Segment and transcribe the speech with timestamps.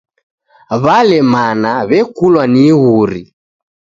[0.83, 3.23] W'alemana w'ekulwa ni ighuri.